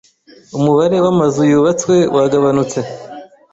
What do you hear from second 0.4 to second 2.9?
Umubare wamazu yubatswe wagabanutse.